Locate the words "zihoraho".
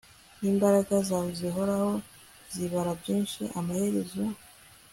1.39-1.91